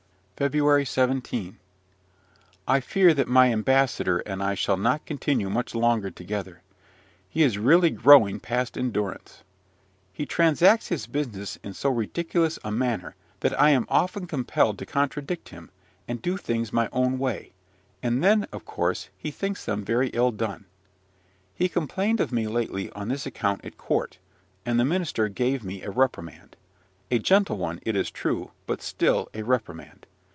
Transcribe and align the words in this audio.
FEBRUARY 0.43 0.85
17. 0.85 1.59
I 2.67 2.79
fear 2.79 3.13
that 3.13 3.27
my 3.27 3.51
ambassador 3.51 4.23
and 4.25 4.41
I 4.41 4.55
shall 4.55 4.75
not 4.75 5.05
continue 5.05 5.51
much 5.51 5.75
longer 5.75 6.09
together. 6.09 6.63
He 7.29 7.43
is 7.43 7.59
really 7.59 7.91
growing 7.91 8.39
past 8.39 8.75
endurance. 8.75 9.43
He 10.11 10.25
transacts 10.25 10.87
his 10.87 11.05
business 11.05 11.59
in 11.61 11.75
so 11.75 11.91
ridiculous 11.91 12.57
a 12.63 12.71
manner, 12.71 13.13
that 13.41 13.61
I 13.61 13.69
am 13.69 13.85
often 13.87 14.25
compelled 14.25 14.79
to 14.79 14.85
contradict 14.87 15.49
him, 15.49 15.69
and 16.07 16.23
do 16.23 16.37
things 16.37 16.73
my 16.73 16.89
own 16.91 17.19
way; 17.19 17.51
and 18.01 18.23
then, 18.23 18.47
of 18.51 18.65
course, 18.65 19.09
he 19.15 19.29
thinks 19.29 19.65
them 19.65 19.85
very 19.85 20.07
ill 20.09 20.31
done. 20.31 20.65
He 21.53 21.69
complained 21.69 22.19
of 22.19 22.31
me 22.31 22.47
lately 22.47 22.89
on 22.93 23.09
this 23.09 23.27
account 23.27 23.63
at 23.63 23.77
court; 23.77 24.17
and 24.65 24.79
the 24.79 24.85
minister 24.85 25.29
gave 25.29 25.63
me 25.63 25.83
a 25.83 25.91
reprimand, 25.91 26.55
a 27.11 27.19
gentle 27.19 27.57
one 27.59 27.79
it 27.83 27.95
is 27.95 28.09
true, 28.09 28.49
but 28.65 28.81
still 28.81 29.29
a 29.35 29.43
reprimand. 29.43 30.07